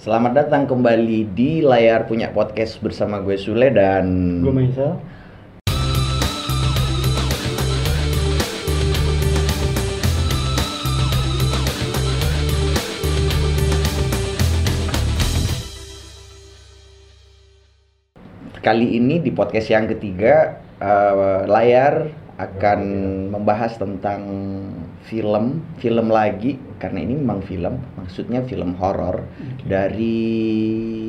[0.00, 4.96] Selamat datang kembali di layar punya podcast bersama gue Sule dan Gue Maisel.
[18.64, 22.08] kali ini di podcast yang ketiga eh, layar
[22.40, 22.80] akan
[23.28, 24.20] membahas tentang
[25.04, 29.64] film, film lagi karena ini memang film, maksudnya film horor Oke.
[29.68, 30.18] dari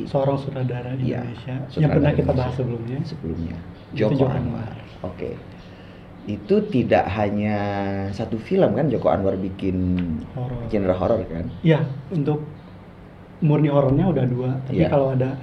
[0.04, 2.98] Seorang sutradara Iya, Indonesia yang sutradara pernah kita bahas sebelumnya.
[3.02, 3.56] sebelumnya
[3.92, 4.72] Joko Joko Anwar.
[5.02, 5.30] Oke.
[6.22, 7.58] Itu tidak hanya
[8.12, 9.76] satu film kan Joko Anwar bikin
[10.36, 10.68] Horor.
[10.68, 11.48] genre horor kan?
[11.64, 11.80] Iya,
[12.12, 12.44] untuk
[13.40, 14.50] murni horornya udah dua.
[14.68, 14.88] Tapi Iya.
[14.92, 15.34] kalau ada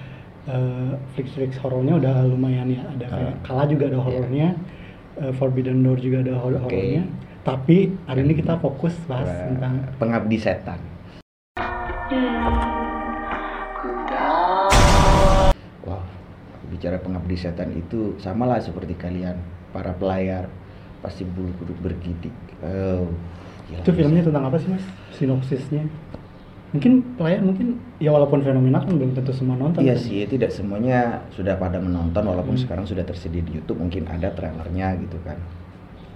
[0.48, 2.82] eh, flick-flick horornya udah lumayan ya.
[2.96, 3.34] Ada kayak.
[3.44, 4.56] Kala juga ada horornya,
[5.20, 7.04] eh, Forbidden Door juga ada horornya.
[7.40, 10.80] Tapi hari ini kita fokus bahas Eh, tentang Pengabdi Setan.
[15.84, 16.02] Wow,
[16.70, 19.38] bicara pengabdi setan itu samalah seperti kalian
[19.72, 20.50] para pelayar
[21.00, 22.34] pasti bulu kuduk bergidik.
[22.60, 23.08] Oh,
[23.72, 24.84] itu filmnya tentang apa sih mas?
[25.16, 25.88] Sinopsisnya?
[26.70, 29.82] Mungkin pelayan mungkin ya walaupun fenomena kan belum tentu semua nonton.
[29.82, 30.06] Iya kan?
[30.06, 32.62] sih, tidak semuanya sudah pada menonton walaupun Hmm.
[32.62, 35.42] sekarang sudah tersedia di YouTube mungkin ada trailernya gitu kan.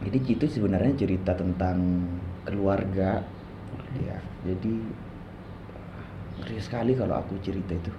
[0.05, 2.05] Jadi itu sebenarnya cerita tentang
[2.45, 3.25] keluarga
[3.97, 4.17] ya.
[4.45, 4.73] Jadi
[6.43, 7.89] ngeri sekali kalau aku cerita itu.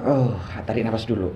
[0.00, 1.32] Oh, tarik nafas dulu.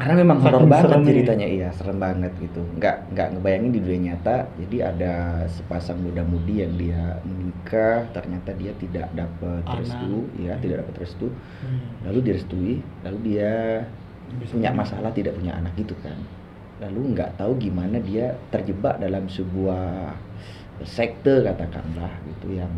[0.00, 2.64] Karena memang horor banget ceritanya, iya serem banget gitu.
[2.80, 4.48] Nggak nggak ngebayangin di dunia nyata.
[4.56, 11.04] Jadi ada sepasang muda-mudi yang dia menikah, ternyata dia tidak dapat restu, ya tidak dapat
[11.04, 11.28] restu.
[11.60, 11.80] Hmm.
[12.08, 13.84] Lalu direstui, lalu dia
[14.40, 14.80] Bisa punya punya.
[14.80, 16.16] masalah tidak punya anak gitu kan.
[16.80, 20.16] Lalu nggak tahu gimana dia terjebak dalam sebuah
[20.82, 22.72] sekte katakanlah gitu yang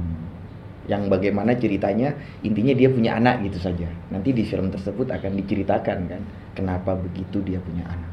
[0.85, 2.13] yang bagaimana ceritanya
[2.45, 3.89] intinya dia punya anak gitu saja.
[4.13, 6.23] Nanti di film tersebut akan diceritakan kan
[6.55, 8.11] kenapa begitu dia punya anak.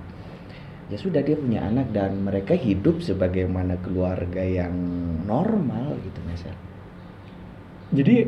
[0.90, 4.76] Ya sudah dia punya anak dan mereka hidup sebagaimana keluarga yang
[5.24, 6.52] normal gitu misal.
[7.92, 8.28] Jadi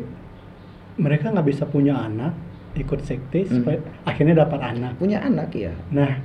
[0.96, 2.32] mereka nggak bisa punya anak
[2.74, 3.60] ikut sekte Hmm.
[3.60, 4.96] supaya akhirnya dapat anak.
[4.96, 5.74] Punya anak ya.
[5.90, 6.18] Nah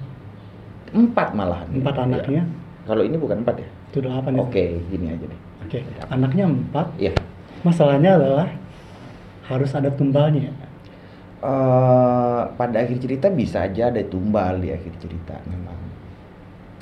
[0.90, 1.70] Empat malahan.
[1.70, 2.02] empat Ya.
[2.02, 2.44] anaknya
[2.88, 3.70] Kalau ini bukan empat ya?
[3.90, 4.40] itu delapan ya?
[4.42, 5.40] Oke, gini aja deh.
[5.62, 5.80] Oke,
[6.10, 6.88] anaknya empat.
[6.98, 7.14] Iya.
[7.62, 8.50] Masalahnya adalah
[9.46, 10.50] harus ada tumbalnya.
[11.40, 15.80] Eh, pada akhir cerita bisa aja ada tumbal di akhir cerita memang.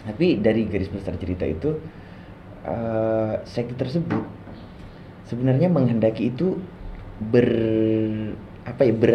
[0.02, 1.78] Tapi dari garis besar cerita itu
[2.66, 4.26] eh sekte tersebut
[5.30, 6.58] sebenarnya menghendaki itu
[7.30, 7.48] ber
[8.66, 9.14] apa ya ber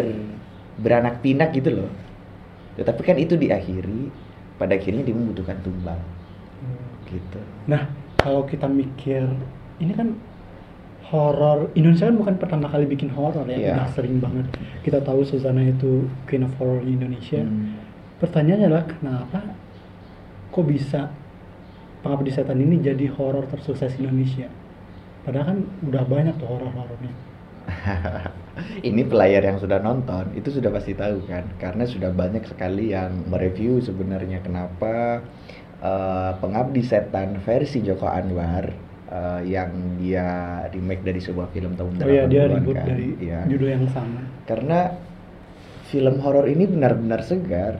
[0.79, 1.91] beranak pinak gitu loh.
[2.79, 4.07] Tetapi kan itu diakhiri
[4.55, 5.99] pada akhirnya dia membutuhkan tumbal
[7.11, 7.41] gitu.
[7.67, 9.27] Nah, kalau kita mikir
[9.83, 10.15] ini kan
[11.11, 13.73] horor Indonesia kan bukan pertama kali bikin horor ya, Iya.
[13.75, 14.45] udah sering banget.
[14.85, 17.43] Kita tahu Susana itu Queen of Horror di Indonesia.
[17.43, 17.75] Hmm.
[18.23, 19.39] Pertanyaannya adalah kenapa
[20.53, 21.11] kok bisa
[22.03, 24.47] Pengabdi Setan ini jadi horor tersukses Indonesia?
[25.23, 27.13] Padahal kan udah banyak tuh horor-horornya.
[28.89, 33.23] ini pelayar yang sudah nonton itu sudah pasti tahu kan karena sudah banyak sekali yang
[33.31, 35.23] mereview sebenarnya kenapa
[35.79, 38.67] eh, pengabdi setan versi Joko Anwar
[39.13, 40.25] eh, yang dia
[40.67, 42.85] remake dari sebuah film tahun Oh iya, dia 80-an ribut kan.
[42.87, 43.39] dari Iya.
[43.45, 44.21] judul yang sama.
[44.43, 44.79] karena
[45.85, 47.77] film horor ini benar-benar segar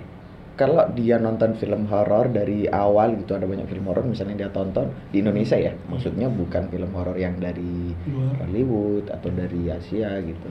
[0.53, 4.85] kalau dia nonton film horor dari awal gitu ada banyak film horor misalnya dia tonton
[5.09, 8.37] di Indonesia ya maksudnya bukan film horor yang dari Luar.
[8.39, 10.49] Hollywood atau dari Asia gitu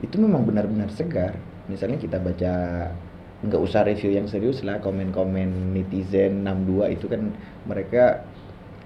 [0.00, 1.36] itu memang benar-benar segar
[1.68, 2.52] misalnya kita baca
[3.44, 7.28] nggak usah review yang serius lah komen-komen netizen 62 itu kan
[7.68, 8.24] mereka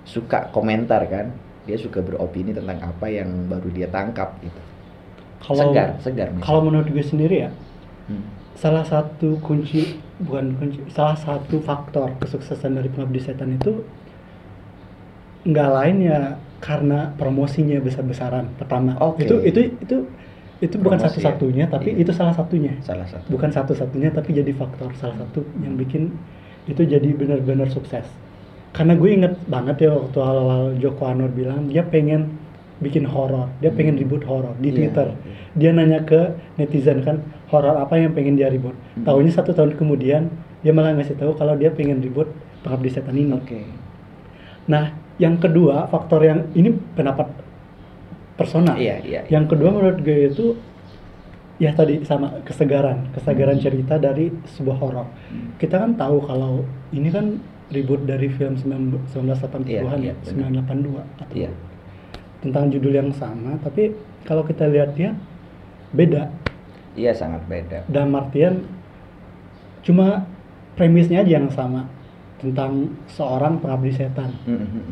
[0.09, 1.29] suka komentar kan
[1.69, 4.61] dia suka beropini tentang apa yang baru dia tangkap gitu
[5.39, 6.45] Kalau segar segar misalnya.
[6.45, 7.51] kalau menurut gue sendiri ya,
[8.09, 8.25] Hmm.
[8.57, 13.85] salah satu kunci bukan kunci salah satu faktor kesuksesan dari pengabdi setan itu
[15.45, 16.21] nggak lain ya
[16.59, 19.25] karena promosinya besar-besaran pertama Oke.
[19.25, 19.97] itu itu itu
[20.59, 21.71] itu bukan Promosi, satu-satunya ya.
[21.71, 22.03] tapi Iya.
[22.03, 26.11] itu salah satunya salah satu bukan satu-satunya tapi jadi faktor salah satu yang bikin
[26.67, 28.09] itu jadi benar-benar sukses
[28.71, 32.37] karena gue inget banget ya waktu awal-awal Joko Anwar bilang dia pengen
[32.79, 34.03] bikin horor dia pengen Hmm.
[34.03, 35.35] ribut horor di Iya, Twitter iya.
[35.55, 36.21] dia nanya ke
[36.55, 37.19] netizen kan
[37.49, 39.03] horor apa yang pengen dia ribut Hmm.
[39.03, 40.31] tahunya satu tahun kemudian
[40.61, 42.31] dia malah ngasih tahu kalau dia pengen ribut
[42.61, 43.59] pengabdi setan ini oke
[44.67, 47.27] nah yang kedua faktor yang ini pendapat
[48.37, 49.21] personal iya iya iya.
[49.29, 50.55] yang kedua menurut gue itu
[51.59, 53.65] ya tadi sama kesegaran kesegaran Hmm.
[53.65, 55.59] cerita dari sebuah horor Hmm.
[55.59, 56.63] kita kan tahu kalau
[56.93, 60.65] ini kan ribut dari film 1980-an Iya, iya, ya benar.
[60.65, 61.51] 982 atau Iya.
[62.39, 63.93] tentang judul yang sama tapi
[64.23, 65.13] kalau kita lihat dia
[65.91, 66.31] beda
[66.95, 67.85] Iya sangat beda.
[67.87, 68.65] dalam artian
[69.81, 70.27] cuma
[70.75, 71.87] premisnya aja yang sama
[72.37, 74.83] tentang seorang pengabdi setan Mhm.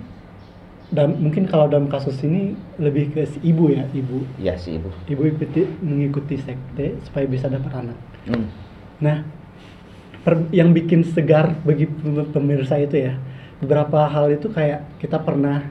[0.89, 4.91] dan mungkin kalau dalam kasus ini lebih ke si ibu ya ibu Iya sih ibu.
[5.07, 8.47] ibu ikuti mengikuti sekte supaya bisa dapat anak Hmm.
[8.99, 9.23] nah
[10.27, 13.15] per- yang bikin segar bagi pem- pemirsa itu ya
[13.57, 15.63] beberapa hal itu kayak kita pernah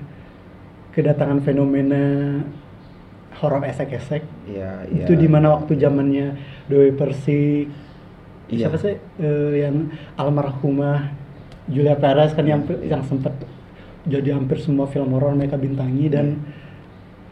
[0.89, 2.39] kedatangan fenomena
[3.35, 5.03] horor esek-esek Iya iya.
[5.03, 7.67] itu di mana waktu zamannya Dewi Persik
[8.45, 8.69] Iya.
[8.69, 11.11] siapa sih eh, yang almarhumah
[11.67, 12.95] Julia Perez kan yang Iya.
[12.95, 13.35] yang sempat
[14.05, 16.39] jadi hampir semua film horor mereka bintangi dan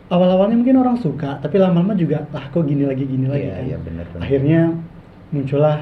[0.09, 3.63] awal-awalnya mungkin orang suka tapi lama-lama juga ah kok gini lagi gini lagi Iya kan
[3.63, 4.21] iya benar benar.
[4.21, 4.61] akhirnya
[5.29, 5.77] muncullah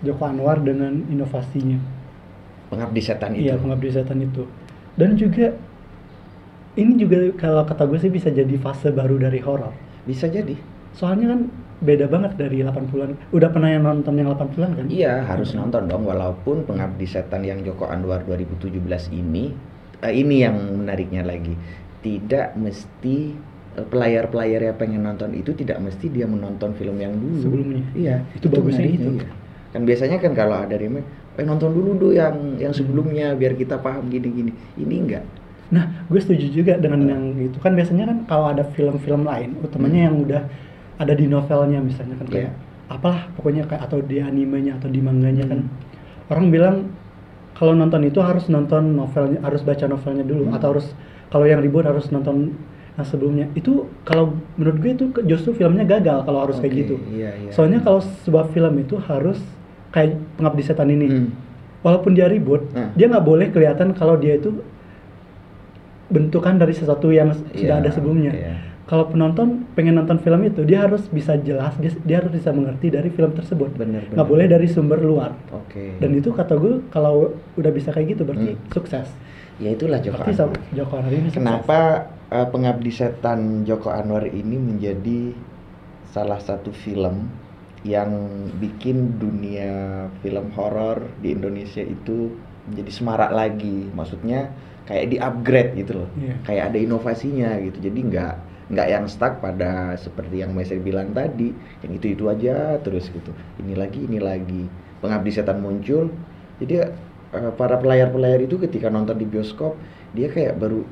[0.00, 1.78] Joko Anwar dengan inovasinya
[2.68, 3.42] pengabdi setan itu.
[3.44, 4.44] iya pengabdi setan itu
[4.94, 5.54] dan juga
[6.74, 9.74] ini juga kalau kata gue sih bisa jadi fase baru dari horor
[10.04, 10.54] Bisa jadi.
[10.92, 11.40] soalnya kan
[11.78, 16.02] beda banget dari 80-an udah pernah yang nonton yang 80-an kan Iya harus nonton dong
[16.02, 19.54] walaupun pengabdi setan yang Joko Anwar 2017 ini
[20.00, 21.54] eh, ini yang menariknya lagi
[22.00, 23.30] tidak mesti
[23.74, 27.82] eh, pelayar-pelayar yang pengen nonton itu tidak mesti dia menonton film yang dulu Sebelumnya.
[27.94, 29.10] iya Itu bagusnya menariknya, itu.
[29.22, 29.30] iya.
[29.68, 31.06] Kan biasanya kan kalau ada remake
[31.38, 35.24] eh nonton dulu dulu yang yang sebelumnya biar kita paham gini-gini ini enggak
[35.68, 40.08] Nah, gue setuju juga dengan yang itu kan biasanya kan kalau ada film-film lain, utamanya
[40.08, 40.48] yang udah
[40.96, 42.56] ada di novelnya misalnya kan kayak
[42.88, 45.68] apalah pokoknya kayak atau di animenya atau di manganya kan
[46.32, 46.76] orang bilang
[47.52, 50.56] kalau nonton itu harus nonton novelnya, harus baca novelnya dulu Hmm.
[50.56, 50.88] atau harus
[51.28, 52.56] kalau yang ribut harus nonton
[52.96, 53.52] yang sebelumnya.
[53.52, 56.96] Itu kalau menurut gue itu justru filmnya gagal kalau harus kayak Oke, gitu.
[57.12, 57.52] iya, iya.
[57.52, 59.36] Soalnya kalau sebuah film itu harus
[59.90, 61.06] kayak pengabdi setan ini.
[61.06, 61.28] Hmm.
[61.78, 62.90] Walaupun dia ribut, Hmm.
[62.92, 64.50] dia nggak boleh kelihatan kalau dia itu
[66.08, 68.32] bentukan dari sesuatu yang sudah Iya, ada sebelumnya.
[68.32, 68.54] iya.
[68.82, 72.88] Kalau penonton pengen nonton film itu, dia harus bisa jelas, dia, dia harus bisa mengerti
[72.88, 73.76] dari film tersebut.
[73.76, 74.24] Bener, Nggak bener.
[74.26, 75.36] boleh dari sumber luar.
[75.46, 78.64] oke Dan itu kata gue kalau udah bisa kayak gitu berarti Hmm.
[78.70, 79.08] sukses.
[79.58, 81.36] ya itulah Joko Berarti Anwar Joko Anwar ini sukses.
[81.36, 81.78] Kenapa
[82.30, 85.34] uh, Pengabdi Setan Joko Anwar ini menjadi
[86.06, 87.26] salah satu film
[87.86, 88.10] yang
[88.58, 92.34] bikin dunia film horor di Indonesia itu
[92.70, 93.86] menjadi semarak lagi.
[93.94, 94.50] Maksudnya
[94.88, 96.08] kayak di-upgrade gitu loh.
[96.18, 96.34] Iya.
[96.42, 97.78] Kayak ada inovasinya gitu.
[97.78, 98.34] Jadi nggak
[98.68, 103.32] nggak yang stuck pada seperti yang Mesir bilang tadi, yang itu-itu aja terus gitu.
[103.64, 104.68] Ini lagi, ini lagi.
[105.00, 106.12] Pengabdi Setan muncul.
[106.58, 106.84] Jadi
[107.32, 109.78] uh, para pelayar-pelayar itu ketika nonton di bioskop,
[110.12, 110.84] dia kayak baru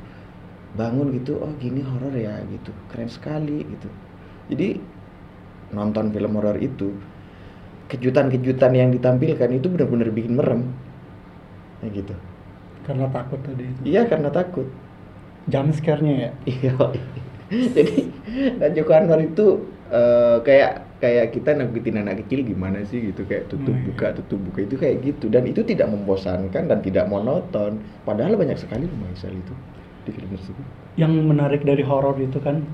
[0.76, 2.70] bangun gitu, oh gini horor ya gitu.
[2.88, 3.88] Keren sekali gitu.
[4.52, 4.80] Jadi
[5.74, 6.94] nonton film horor itu
[7.86, 10.62] kejutan-kejutan yang ditampilkan itu benar-benar bikin merem.
[11.80, 12.14] Kayak gitu.
[12.86, 13.80] Karena takut tadi itu.
[13.86, 14.66] Iya karena takut.
[15.46, 16.30] Jump scare-nya ya.
[16.46, 16.72] Iya.
[17.76, 18.10] Jadi
[18.58, 23.46] dan Joko Anwar itu eh, kayak kayak kita nakutin anak kecil gimana sih gitu kayak
[23.46, 23.86] tutup Oh, iya.
[23.86, 27.78] buka tutup buka itu kayak gitu dan itu tidak membosankan dan tidak monoton.
[28.02, 29.54] Padahal banyak sekali loh Maisal itu
[30.02, 30.66] di film tersebut.
[30.98, 32.66] Yang menarik dari horor itu kan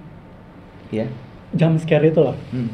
[0.88, 1.08] Iya.
[1.52, 2.36] Jump scare itu loh.
[2.50, 2.70] Hmm.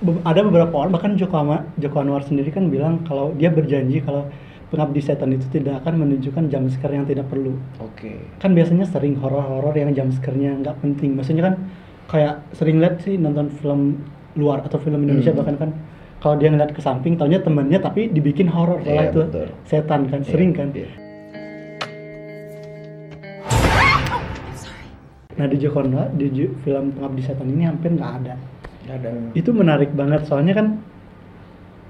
[0.00, 4.00] Be- ada beberapa orang bahkan Joko Anwar, Joko Anwar sendiri kan bilang kalau dia berjanji
[4.00, 4.28] kalau
[4.68, 7.54] pengabdi setan itu tidak akan menunjukkan jump scare yang tidak perlu.
[7.78, 8.18] Oke.
[8.36, 11.14] Kan biasanya sering horor-horor yang jump scare-nya nggak penting.
[11.14, 11.54] Maksudnya kan
[12.04, 14.02] kayak sering lihat sih nonton film
[14.34, 15.40] luar atau film Indonesia Hmm.
[15.40, 15.70] bahkan kan
[16.18, 19.46] kalau dia ngeliat ke samping taunya temennya tapi dibikin horor malah Iya, itu betul.
[19.64, 20.68] setan kan sering Iya, kan.
[20.74, 20.88] iya.
[25.34, 26.30] Nah di Joko Anwar di
[26.62, 28.34] film pengabdi setan ini hampir nggak ada.
[28.84, 29.10] Nggak ada.
[29.32, 30.66] itu menarik banget soalnya kan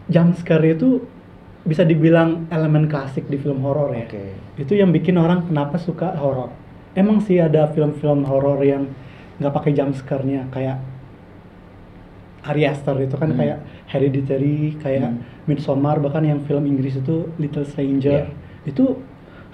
[0.07, 1.03] jump scare itu
[1.65, 4.07] bisa dibilang elemen klasik di film horor ya.
[4.07, 4.25] Oke.
[4.61, 6.53] Itu yang bikin orang kenapa suka horor.
[6.95, 8.87] Emang sih ada film-film horor yang
[9.43, 10.79] nggak pakai jump scare-nya kayak
[12.45, 13.41] Ari Aster itu kan Hmm.
[13.41, 13.59] kayak
[13.89, 15.19] Hereditary, kayak Hmm.
[15.49, 18.29] Midsommar bahkan yang film Inggris itu Little Stranger.
[18.29, 18.69] Iya.
[18.69, 19.01] Itu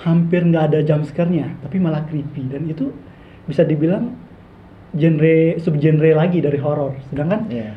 [0.02, 2.90] hampir nggak ada jump scare-nya, tapi malah creepy dan itu
[3.50, 4.14] bisa dibilang
[4.94, 6.94] genre subgenre lagi dari horor.
[7.10, 7.74] Sedangkan Iya.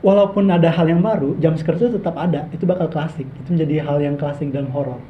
[0.00, 2.44] walaupun ada hal yang baru, jump scare itu tetap ada.
[2.52, 3.24] Itu bakal klasik.
[3.24, 5.00] Itu menjadi hal yang klasik dalam horor.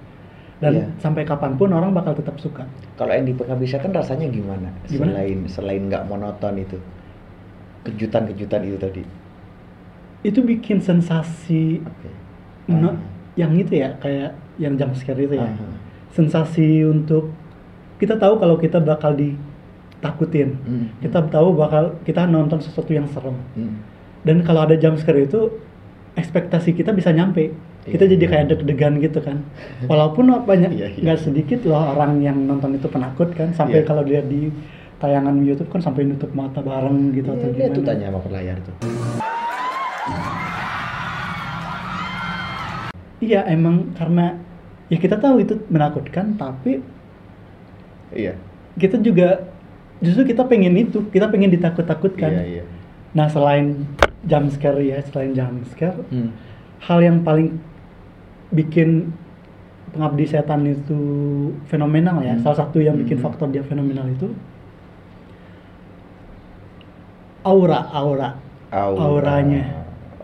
[0.57, 0.87] Dan Iya.
[0.99, 2.65] sampai kapan pun orang bakal tetap suka.
[2.97, 4.73] Kalau yang di Pengabdi Setan rasanya gimana?
[4.89, 5.13] Gimana?
[5.13, 6.79] Selain selain nggak monoton itu.
[7.85, 9.03] Kejutan-kejutan itu tadi.
[10.25, 11.79] Itu bikin sensasi
[12.67, 12.97] no- Ah.
[13.39, 15.47] yang itu ya, kayak yang jump scare itu ya.
[15.47, 15.67] Aha.
[16.11, 17.31] Sensasi untuk
[18.01, 19.13] kita tahu kalau kita bakal
[19.97, 20.49] ditakutin.
[20.63, 20.87] Hmm.
[21.01, 23.37] Kita tahu bakal kita nonton sesuatu yang serem.
[23.57, 23.81] Hmm.
[24.23, 25.49] Dan kalau ada jump scare itu
[26.15, 27.53] ekspektasi kita bisa nyampe.
[27.87, 28.19] Kita Iya.
[28.19, 29.47] jadi kayak deg-degan gitu kan.
[29.87, 31.03] Walaupun banyak Iya, iya.
[31.03, 33.87] nggak sedikit loh orang yang nonton itu penakut kan sampai Iya.
[33.87, 34.51] kalau lihat di
[34.99, 37.71] tayangan YouTube kan sampai nutup mata bareng gitu atau Iya, gimana.
[37.71, 38.75] itu tanya sama pelayar tuh.
[43.17, 44.37] iya emang karena
[44.89, 46.85] ya kita tahu itu menakutkan tapi
[48.13, 48.39] Iya.
[48.79, 49.47] kita juga
[49.99, 52.65] justru kita pengen itu kita pengen ditakut-takutkan Iya, iya.
[53.13, 53.89] nah selain
[54.23, 56.31] jump scare ya selain jump scare Hmm.
[56.81, 57.57] hal yang paling
[58.49, 59.11] bikin
[59.89, 61.01] pengabdi setan itu
[61.67, 62.43] fenomenal ya Hmm.
[62.43, 63.25] salah satu yang bikin Hmm.
[63.25, 64.29] faktor dia fenomenal itu
[67.43, 68.31] aura aura
[68.67, 68.99] Aura.
[68.99, 69.63] Auranya.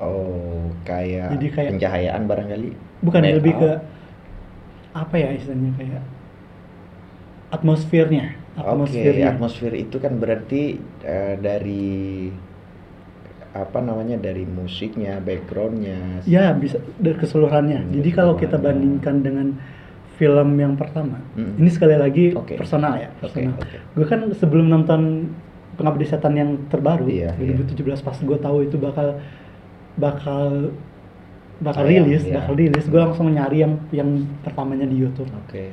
[0.02, 2.70] Oh, kayak, Jadi kayak- pencahayaan barangkali.
[3.06, 3.70] bukan Make lebih ke
[4.92, 6.02] apa ya istilahnya kayak
[7.48, 12.28] atmosfernya Oke, atmosfernya atmosfer itu kan berarti eh, dari
[13.52, 16.24] apa namanya dari musiknya, backgroundnya.
[16.24, 19.60] ya bisa dari keseluruhannya Hmm, jadi kalau kita bandingkan dengan
[20.16, 21.56] film yang pertama Hmm.
[21.56, 22.56] ini sekali lagi Oke.
[22.56, 23.76] personal ya personal oke.
[23.92, 25.32] gue kan sebelum nonton
[25.74, 29.20] pengabdi setan yang terbaru Iya, 2017 pas gue tahu itu bakal
[29.94, 30.72] bakal
[31.58, 32.34] bakal Tayang, rilis iya.
[32.38, 34.08] bakal rilis gue langsung nyari yang yang
[34.40, 35.72] pertamanya di YouTube Oke.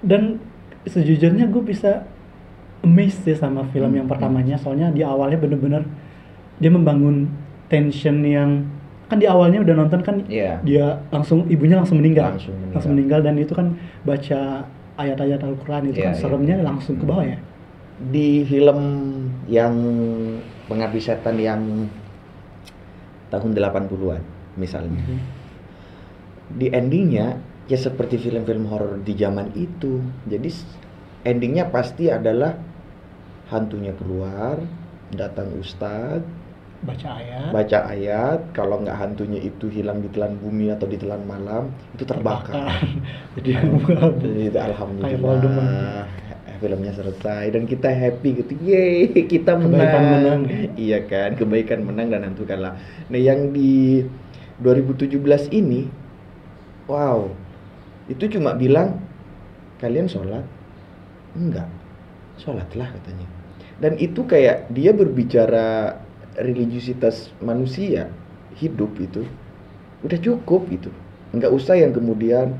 [0.00, 0.40] dan
[0.84, 2.02] sejujurnya gue bisa
[2.82, 5.86] amazed sih sama film Hmm, yang pertamanya soalnya di awalnya bener-bener
[6.58, 7.30] dia membangun
[7.66, 8.66] tension yang
[9.06, 10.58] kan di awalnya udah nonton kan Iya.
[10.62, 12.34] dia langsung ibunya langsung meninggal
[12.72, 13.20] Langsung meninggal.
[13.20, 16.20] dan itu kan baca ayat-ayat Al-Quran itu Iya, kan iya.
[16.20, 17.38] seremnya langsung ke bawah ya
[18.02, 18.78] Di film
[19.46, 19.74] yang
[20.66, 21.86] Pengabdi Setan yang
[23.28, 24.22] tahun 80-an
[24.54, 25.00] misalnya.
[25.00, 25.20] Hmm.
[26.52, 27.36] Di endingnya
[27.70, 30.02] ya seperti film-film horor di zaman itu.
[30.26, 30.50] Jadi
[31.22, 32.58] endingnya pasti adalah
[33.52, 34.58] hantunya keluar,
[35.12, 36.24] datang ustadz,
[36.82, 42.02] baca ayat baca ayat, kalau nggak hantunya itu hilang ditelan bumi atau ditelan malam, itu
[42.02, 42.82] terbakar.
[43.38, 46.06] jadi Kayak alhamdulillah Voldemort.
[46.58, 48.52] filmnya selesai dan kita happy gitu.
[48.62, 49.82] Yeay, kita menang.
[49.82, 50.40] Kebaikan menang.
[50.78, 52.78] Iya kan, kebaikan menang dan hantu kalah.
[53.10, 54.02] Nah, yang di
[54.62, 55.18] 2017
[55.54, 55.90] ini
[56.86, 57.30] wow.
[58.10, 58.98] Itu cuma bilang
[59.78, 60.44] kalian sholat?
[61.34, 61.68] Enggak.
[62.38, 63.26] Sholatlah katanya.
[63.78, 65.98] Dan itu kayak dia berbicara
[66.38, 68.08] religiusitas manusia
[68.56, 69.26] hidup itu
[70.02, 70.90] udah cukup gitu.
[71.32, 72.56] Enggak usah yang kemudian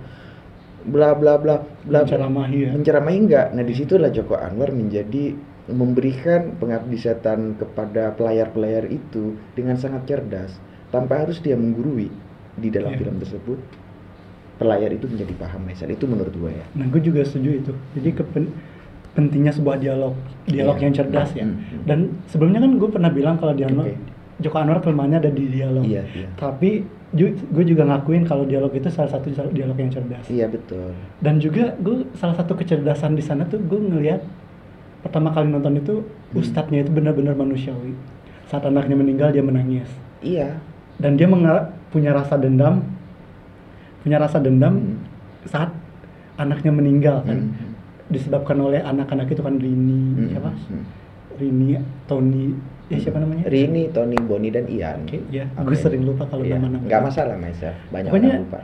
[0.83, 2.71] bla bla bla bla Menceramahi ya.
[2.75, 3.47] menceramahi enggak.
[3.55, 5.35] Nah di situlah Joko Anwar menjadi
[5.71, 10.59] memberikan pengabdi setan kepada pelayar-pelayar itu dengan sangat cerdas
[10.91, 12.11] tanpa harus dia menggurui
[12.59, 12.99] di dalam Iya.
[12.99, 13.59] film tersebut.
[14.63, 16.65] Pelayar itu menjadi paham Maisal itu menurut gue ya.
[16.79, 17.73] Nah, gue juga setuju itu.
[17.99, 18.53] Jadi kepen-
[19.13, 20.15] pentingnya sebuah dialog,
[20.49, 20.85] dialog Iya.
[20.89, 21.45] yang cerdas ya.
[21.45, 21.83] Hmm, hmm.
[21.85, 21.99] Dan
[22.31, 23.99] sebelumnya kan gue pernah bilang kalau dialog Oke.
[24.41, 25.85] Joko Anwar kelemahannya ada di dialog.
[25.85, 26.27] Iya iya.
[26.35, 30.25] Tapi gue juga ngakuin kalau dialog itu salah satu dialog yang cerdas.
[30.27, 30.97] Iya betul.
[31.21, 34.25] Dan juga gue salah satu kecerdasan di sana tuh gue ngelihat
[35.05, 36.01] pertama kali nonton itu
[36.33, 36.41] Hmm.
[36.41, 37.93] ustadznya itu benar-benar manusiawi.
[38.49, 39.87] Saat anaknya meninggal dia menangis.
[40.25, 40.57] Iya.
[40.97, 41.29] Dan dia
[41.93, 42.81] punya rasa dendam,
[44.03, 44.99] punya rasa dendam Hmm.
[45.45, 45.71] saat
[46.35, 47.39] anaknya meninggal kan.
[47.41, 47.71] Hmm.
[48.05, 50.29] disebabkan oleh anak-anak itu kan Rini Hmm.
[50.29, 50.85] siapa Hmm.
[51.33, 52.53] Rini Tony
[52.87, 55.09] ya siapa namanya Rini, Tony, Boni dan Ian.
[55.09, 55.49] Oke, ya.
[55.57, 55.65] Oke.
[55.65, 56.61] Gue sering lupa kalau Iya.
[56.61, 56.85] nama-nama.
[56.85, 57.73] Nggak masalah Maisal.
[57.89, 58.61] Banyak Pokoknya- orang lupa.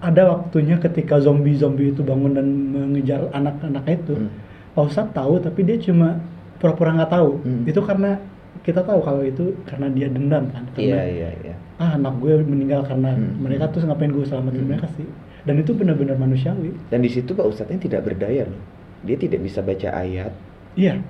[0.00, 4.32] ada waktunya ketika zombie-zombie itu bangun dan mengejar anak-anak itu Hmm.
[4.72, 6.16] Pak Ustadz tahu tapi dia cuma
[6.56, 7.68] pura-pura nggak tahu Hmm.
[7.68, 8.16] itu karena
[8.60, 11.54] kita tahu kalau itu karena dia dendam kan Iya karena iya iya.
[11.76, 13.40] ah anak gue meninggal karena Hmm.
[13.40, 14.68] mereka tuh ngapain gue selamatin Hmm.
[14.68, 15.08] mereka sih
[15.42, 18.60] dan itu benar-benar manusiawi Dan di situ Pak Ustadznya tidak berdaya loh.
[19.00, 20.32] Dia tidak bisa baca ayat.
[20.76, 21.00] iya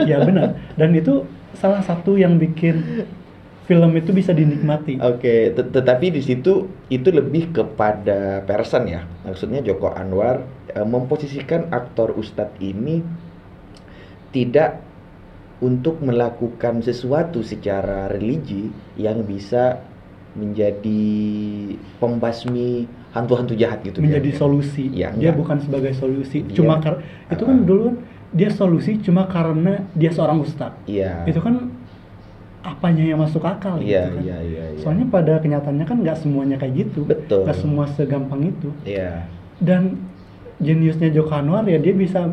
[0.00, 3.06] iya benar dan itu salah satu yang bikin
[3.64, 6.52] film itu bisa dinikmati Oke, tet- tetapi di situ
[6.88, 9.06] itu lebih kepada person ya.
[9.22, 13.00] Maksudnya Joko Anwar eh, memposisikan aktor Ustadz ini
[14.30, 14.82] tidak
[15.60, 19.80] untuk melakukan sesuatu secara religi yang bisa
[20.32, 21.02] menjadi
[21.98, 24.86] pembasmi hantu-hantu jahat gitu menjadi solusi.
[24.94, 25.36] Ya, dia enggak.
[25.42, 26.46] bukan sebagai solusi.
[26.46, 27.94] Dia- Cuma kar itu kan dulu kan
[28.30, 30.78] dia solusi cuma karena dia seorang ustadz.
[30.86, 31.26] Iya.
[31.26, 31.66] Itu kan
[32.60, 34.22] apanya yang masuk akal Iya, gitu kan.
[34.22, 34.80] iya, iya, iya.
[34.80, 37.02] Soalnya pada kenyataannya kan nggak semuanya kayak gitu.
[37.04, 37.42] Betul.
[37.48, 38.70] Nggak semua segampang itu.
[38.86, 39.26] Iya.
[39.58, 39.98] Dan
[40.62, 42.30] jeniusnya Joko Anwar ya dia bisa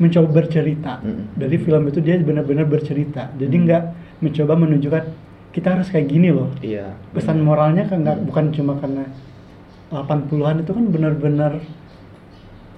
[0.00, 1.00] mencoba bercerita.
[1.00, 1.36] Mm-mm.
[1.36, 3.28] Dari film itu dia benar-benar bercerita.
[3.34, 3.64] Jadi Mm.
[3.66, 3.82] nggak
[4.22, 5.04] mencoba menunjukkan
[5.52, 6.48] kita harus kayak gini loh.
[6.58, 6.96] Iya.
[7.12, 7.46] Pesan benar.
[7.46, 8.26] moralnya kan nggak Hmm.
[8.26, 9.04] bukan cuma karena
[9.92, 11.52] 80-an itu kan benar-benar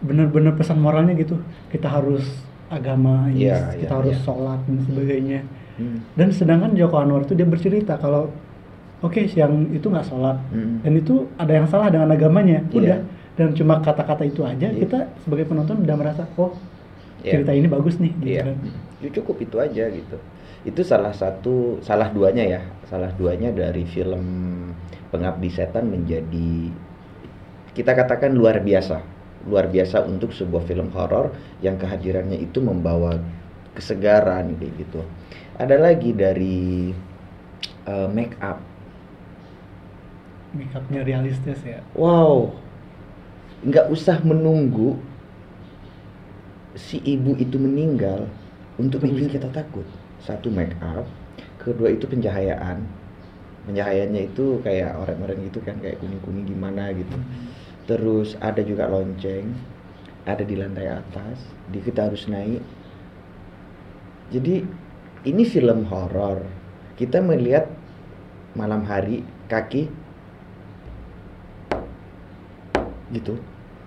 [0.03, 1.39] benar-benar pesan moralnya gitu.
[1.71, 2.25] Kita harus
[2.69, 4.25] agama, Iya, kita iya, harus iya.
[4.25, 5.41] sholat dan sebagainya.
[5.75, 5.99] Hmm.
[6.15, 8.31] Dan sedangkan Joko Anwar itu dia bercerita kalau
[9.01, 10.83] oke siang itu nggak sholat Hmm.
[10.83, 12.59] dan itu ada yang salah dengan agamanya.
[12.69, 12.75] Iya.
[12.75, 12.99] Udah
[13.35, 14.79] dan cuma kata-kata itu aja Iya.
[14.81, 16.55] kita sebagai penonton udah merasa oh
[17.25, 17.41] Iya.
[17.41, 18.43] cerita ini bagus nih gitu Iya.
[18.45, 18.57] kan.
[19.01, 20.17] Ya cukup itu aja gitu.
[20.65, 24.25] itu salah satu salah duanya ya salah duanya dari film
[25.13, 26.73] Pengabdi Setan menjadi
[27.77, 29.05] kita katakan luar biasa
[29.45, 33.21] luar biasa untuk sebuah film horor yang kehadirannya itu membawa
[33.77, 35.05] kesegaran kayak gitu
[35.61, 36.97] ada lagi dari
[37.85, 38.57] uh, make up
[40.57, 42.49] make upnya realistis ya wow
[43.69, 44.97] nggak usah menunggu
[46.75, 48.27] si ibu itu meninggal
[48.79, 49.87] untuk bikin kita takut.
[50.23, 51.07] Satu make up
[51.59, 52.85] kedua itu pencahayaan
[53.65, 57.17] pencahayaannya itu kayak orang-orang gitu kan kayak kuning-kuning gimana gitu.
[57.89, 59.53] Terus ada juga lonceng
[60.25, 61.37] ada di lantai atas
[61.69, 62.61] di kita harus naik.
[64.33, 64.65] Jadi
[65.29, 66.45] ini film horor.
[66.97, 67.69] Kita melihat
[68.55, 69.91] malam hari kaki
[73.13, 73.39] gitu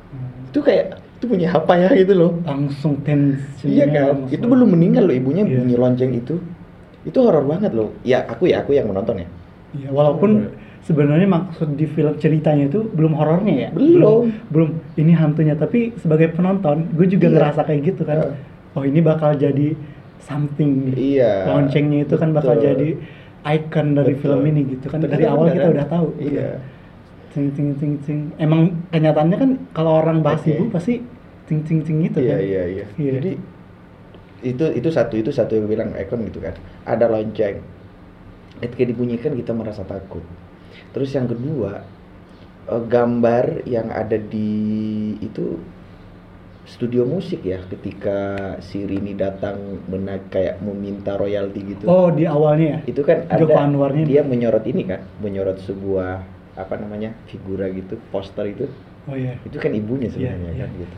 [0.07, 0.49] Hmm.
[0.49, 0.85] itu kayak
[1.17, 5.43] itu punya apa ya gitu loh langsung tensi iya kan itu belum meninggal loh ibunya
[5.43, 5.65] Iya.
[5.65, 6.35] bunyi lonceng itu
[7.03, 9.29] itu horor banget loh ya aku ya aku yang menonton ya
[9.75, 10.47] Iya, walaupun
[10.79, 13.69] sebenarnya maksud di film ceritanya itu belum horornya ya.
[13.75, 14.31] Belum.
[14.47, 17.35] belum, ini hantunya, tapi sebagai penonton, gue juga Iya.
[17.35, 18.39] ngerasa kayak gitu kan.
[18.79, 19.75] Oh, ini bakal jadi
[20.23, 20.95] something.
[20.95, 22.63] Iya, Loncengnya itu kan bakal betul.
[22.63, 22.89] jadi
[23.59, 24.23] icon dari Betul.
[24.23, 24.97] film ini gitu kan.
[25.03, 26.07] Ternyata dari awal kita udah tahu.
[26.23, 26.49] iya
[27.37, 28.19] Ting ting ting ting.
[28.41, 30.57] Emang kenyataannya kan kalau orang bahas Oke.
[30.57, 31.05] ibu pasti
[31.45, 32.41] ting ting ting gitu iya kan.
[32.41, 33.11] iya iya Iya.
[33.21, 33.31] jadi
[34.43, 37.61] itu itu satu itu satu yang bilang ikon gitu kan ada lonceng
[38.57, 40.25] ketika dibunyikan kita merasa takut
[40.91, 41.85] terus yang kedua
[42.67, 44.49] eh, gambar yang ada di
[45.21, 45.61] itu
[46.67, 48.19] studio musik ya ketika
[48.59, 49.55] si Rini datang
[49.87, 52.91] mena kayak meminta royalti gitu Oh, di awalnya ya.
[52.91, 58.49] itu kan ada Anwarnya dia menyorot ini kan menyorot sebuah apa namanya figura gitu poster
[58.49, 58.65] itu
[59.05, 59.37] Oh iya.
[59.39, 60.81] itu kan ibunya sebenarnya Iya, kan iya.
[60.81, 60.95] gitu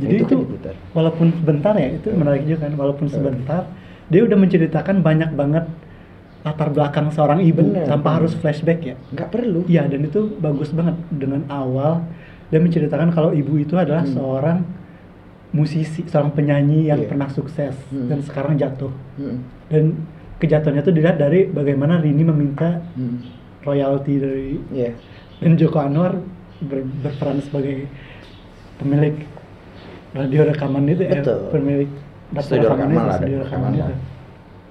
[0.00, 0.74] Jadi itu itu, kan diputar.
[0.90, 2.72] walaupun sebentar ya, itu menarik juga kan.
[2.72, 3.14] Walaupun Hmm.
[3.14, 3.62] sebentar,
[4.08, 5.64] dia udah menceritakan banyak banget
[6.40, 8.96] latar belakang seorang ibu Bener, tanpa harus flashback ya.
[9.10, 12.00] nggak perlu Iya, dan itu bagus banget dengan awal
[12.48, 14.16] dia menceritakan kalau ibu itu adalah Hmm.
[14.16, 14.58] seorang
[15.50, 17.08] musisi, seorang penyanyi yang Iya.
[17.08, 18.06] pernah sukses Hmm.
[18.06, 18.90] dan sekarang jatuh.
[19.16, 19.36] Mm,
[19.68, 19.84] Dan
[20.38, 23.39] kejatuhannya itu dilihat dari bagaimana Rini meminta mm.
[23.62, 24.90] Royalti dari Iya.
[25.40, 26.16] dan Joko Anwar
[26.64, 27.88] ber- berperan sebagai
[28.80, 29.16] pemilik
[30.12, 31.40] radio rekaman itu ya, Betul.
[31.52, 31.90] pemilik
[32.40, 33.94] Studio rekaman rekaman itu, studio rekaman rekaman itu.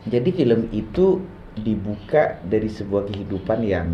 [0.10, 1.06] Jadi film itu
[1.60, 3.90] dibuka dari sebuah kehidupan yang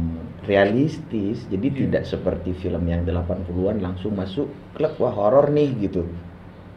[0.46, 1.50] realistis.
[1.50, 1.78] Jadi Iya.
[1.86, 4.46] tidak seperti film yang 80-an langsung masuk
[4.78, 6.06] klub wah horor nih gitu.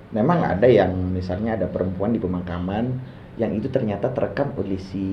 [0.09, 2.97] Memang ada yang misalnya ada perempuan di pemakaman
[3.37, 5.05] yang itu ternyata terekam oleh si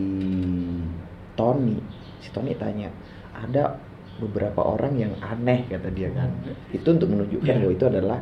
[1.36, 1.78] Tony.
[2.26, 2.90] Si Tony tanya,
[3.38, 3.78] ada
[4.18, 6.34] beberapa orang yang aneh kata dia kan.
[6.74, 7.62] Itu untuk menunjukkan Iya.
[7.62, 8.20] bahwa itu adalah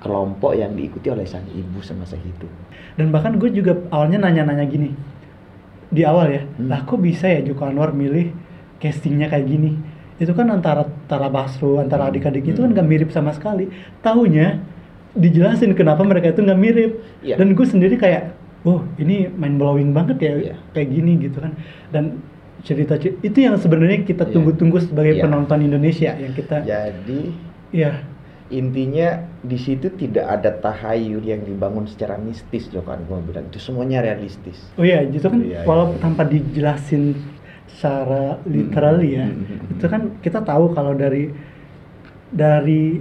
[0.00, 2.48] kelompok yang diikuti oleh sang ibu semasa hidup.
[2.96, 4.90] Dan bahkan gue juga awalnya nanya-nanya gini
[5.92, 6.72] di awal ya, Hmm.
[6.72, 8.32] lah kok bisa ya Joko Anwar milih
[8.80, 9.76] castingnya kayak gini?
[10.16, 12.16] Itu kan antara Tara Basro, antara Hmm.
[12.16, 12.78] adik-adik itu kan Hmm.
[12.80, 13.68] gak mirip sama sekali.
[14.00, 14.58] Taunya
[15.12, 16.92] dijelasin kenapa mereka itu nggak mirip.
[17.20, 17.36] Iya.
[17.36, 18.32] Dan gue sendiri kayak,
[18.64, 20.54] oh ini mind blowing banget ya Iya.
[20.72, 21.52] kayak gini gitu kan.
[21.92, 22.24] Dan
[22.62, 24.32] cerita itu yang sebenarnya kita Iya.
[24.36, 25.22] tunggu-tunggu sebagai Iya.
[25.24, 27.32] penonton Indonesia yang kita, Jadi
[27.72, 28.04] ya
[28.52, 34.04] intinya di situ tidak ada tahayul yang dibangun secara mistis Joko Anwar bilang itu semuanya
[34.04, 34.60] realistis.
[34.76, 35.66] Oh iya, itu kan Iya, iya.
[35.66, 37.16] walaupun tanpa dijelasin
[37.66, 41.32] secara literally ya, Hmm, hmm, hmm, itu kan kita tahu kalau dari
[42.28, 43.00] dari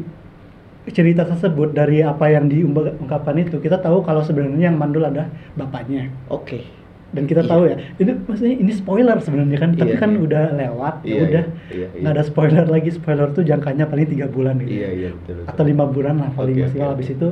[0.90, 6.10] cerita tersebut dari apa yang diungkapkan itu kita tahu kalau sebenarnya yang mandul ada bapaknya
[6.26, 6.66] Oke.
[7.12, 7.50] Dan kita Iya.
[7.50, 10.20] tahu ya ini maksudnya ini spoiler sebenarnya kan tapi Iya, kan iya.
[10.22, 14.08] udah lewat ya Iya, udah iya, iya, nggak ada spoiler lagi spoiler tuh jangkanya paling
[14.08, 15.34] tiga bulan gitu Iya iya betul.
[15.38, 15.50] betul.
[15.52, 17.28] atau lima bulan lah paling Oke, maksimal oke, habis itu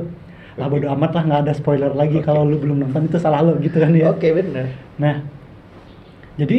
[0.54, 0.72] lah Oke.
[0.76, 2.24] bodo amat lah nggak ada spoiler lagi Oke.
[2.24, 4.66] kalau lu belum nonton itu salah lo gitu kan ya Oke benar.
[4.96, 5.16] Nah,
[6.36, 6.58] jadi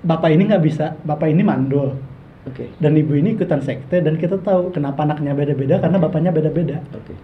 [0.00, 1.94] bapak ini nggak bisa, bapak ini mandul
[2.42, 2.72] Oke.
[2.76, 6.04] dan ibu ini ikutan sekte dan kita tahu kenapa anaknya beda-beda karena Oke.
[6.08, 6.80] bapaknya beda-beda.
[6.90, 7.14] Oke.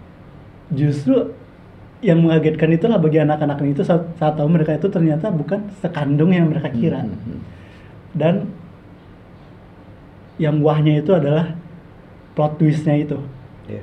[0.69, 1.33] Justru
[1.99, 6.45] yang mengagetkan itulah bagi anak-anak itu saat, saat tahu mereka itu ternyata bukan sekandung yang
[6.45, 7.41] mereka kira Hmm, hmm, hmm.
[8.13, 8.35] dan
[10.37, 11.57] yang wahnya itu adalah
[12.37, 13.17] plot twistnya itu.
[13.65, 13.81] Iya.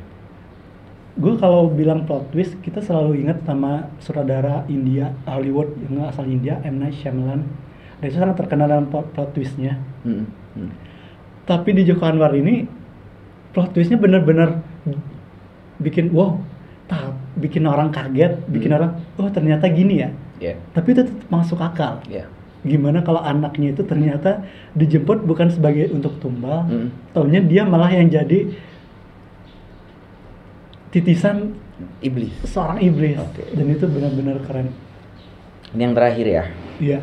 [1.18, 6.62] Gue kalau bilang plot twist kita selalu ingat sama sutradara India Hollywood yang asal India
[6.62, 7.42] M Night Shyamalan.
[7.98, 9.82] Dia itu sangat terkenal dengan plot, plot twistnya.
[10.06, 10.70] Hmm, hmm.
[11.50, 12.70] Tapi di Joko Anwar ini
[13.50, 14.62] plot twistnya bener-bener
[15.82, 16.38] bikin wow,
[17.44, 18.78] bikin orang kaget, bikin Hmm.
[18.80, 20.08] orang oh ternyata gini ya.
[20.40, 20.56] Iya.
[20.72, 22.00] Tapi itu tetap masuk akal.
[22.08, 22.24] Iya.
[22.64, 24.40] Gimana kalau anaknya itu ternyata
[24.72, 26.88] dijemput bukan sebagai untuk tumbal, Hmm.
[27.12, 28.48] taunya dia malah yang jadi
[30.88, 31.52] titisan
[32.00, 32.30] Iblis.
[32.46, 33.42] seorang iblis Oke.
[33.50, 34.70] dan itu benar-benar keren
[35.74, 36.44] Ini yang terakhir ya.
[36.78, 36.98] Iya.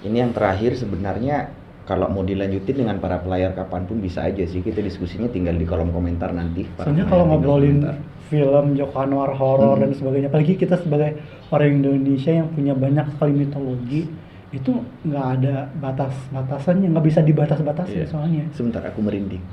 [0.00, 1.52] Ini yang terakhir sebenarnya
[1.84, 4.58] kalau mau dilanjutin dengan para pelayar kapan pun bisa aja sih.
[4.58, 6.64] Kita diskusinya tinggal di kolom komentar nanti.
[6.76, 7.96] Soalnya kalau ngobrolin komentar.
[8.24, 9.82] film Joko Anwar horor Hmm.
[9.82, 14.08] dan sebagainya, apalagi kita sebagai orang Indonesia yang punya banyak sekali mitologi,
[14.50, 14.72] itu
[15.04, 18.06] nggak ada batas-batasannya, nggak bisa dibatas-batasin Iya.
[18.08, 18.44] soalnya.
[18.50, 19.44] Sebentar aku merinding.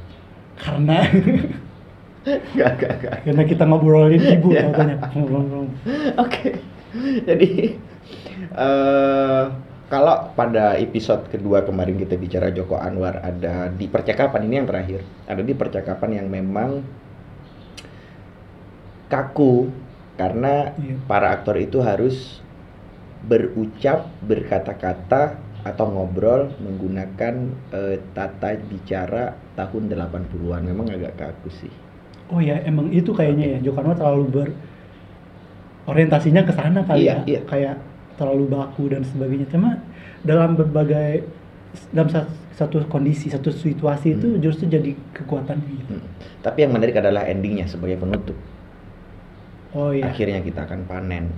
[0.56, 1.04] Karena
[2.54, 3.16] Gak, gak, gak.
[3.26, 4.70] karena kita ngobrolin ibu Iya.
[4.70, 4.96] katanya.
[6.24, 6.54] Oke.
[7.26, 7.50] Jadi
[8.54, 9.44] eh
[9.92, 15.04] kalau pada episode kedua kemarin kita bicara Joko Anwar ada di percakapan ini yang terakhir,
[15.28, 16.80] ada di percakapan yang memang
[19.12, 19.68] kaku
[20.16, 20.96] karena Iya.
[21.06, 22.40] para aktor itu harus
[23.22, 27.34] berucap, berkata-kata atau ngobrol menggunakan
[27.70, 30.62] eh, tata bicara tahun 80-an.
[30.66, 31.74] Memang agak kaku sih.
[32.32, 33.70] Oh ya, emang itu kayaknya ya.
[33.70, 34.50] Joko Anwar terlalu ber
[35.86, 37.38] orientasinya ke sana kali Iya, ya.
[37.38, 37.42] iya.
[37.46, 37.76] Kayak
[38.22, 39.50] terlalu baku dan sebagainya.
[39.50, 39.82] Cuma
[40.22, 41.26] dalam berbagai
[41.90, 44.38] dalam sa- satu kondisi, satu situasi itu Hmm.
[44.38, 45.98] justru jadi kekuatan gitu.
[45.98, 46.06] Hmm.
[46.46, 48.38] Tapi yang menarik adalah endingnya sebagai penutup.
[49.74, 50.12] Oh iya.
[50.12, 51.32] Akhirnya kita akan panen.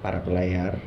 [0.00, 0.78] Para pelayar,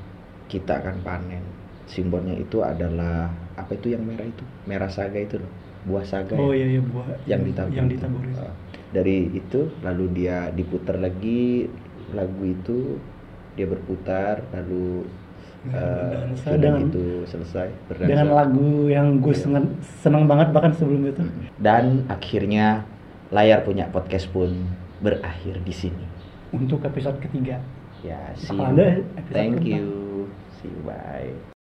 [0.48, 1.44] kita akan panen.
[1.86, 4.46] Simbolnya itu adalah apa itu yang merah itu?
[4.64, 5.52] Merah saga itu loh.
[5.84, 6.64] Buah saga Oh ya?
[6.64, 7.74] iya iya buah yang ditabur.
[7.76, 7.94] Yang itu.
[7.98, 8.22] ditabur.
[8.24, 8.40] itu.
[8.40, 8.54] Uh,
[8.90, 11.70] Dari itu lalu dia diputar lagi
[12.10, 12.98] lagu itu
[13.60, 15.04] dia berputar lalu
[15.68, 18.08] uh, dengan- itu selesai berdansa.
[18.08, 19.44] Dengan lagu yang gue Iya.
[19.44, 19.66] seneng,
[20.00, 21.24] seneng banget bahkan sebelum itu.
[21.60, 22.88] dan akhirnya
[23.30, 24.50] layar punya podcast pun
[25.04, 26.06] berakhir di sini.
[26.50, 27.60] Untuk episode ketiga.
[28.00, 29.04] Ya, see Bakal you.
[29.30, 29.86] Thank you.
[30.64, 30.80] See you.
[30.88, 31.59] Bye.